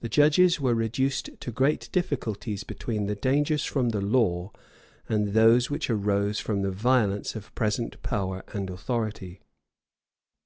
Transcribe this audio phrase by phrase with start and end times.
[0.00, 4.50] The judges were reduced to great difficulties between the dangers from the law,
[5.10, 9.42] and those which arose from the violence of present power and authority.